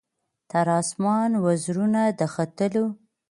[0.51, 2.85] تر اسمانه وزرونه د ختلو